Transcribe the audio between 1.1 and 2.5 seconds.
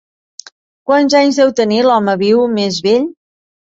anys deu tenir l'home viu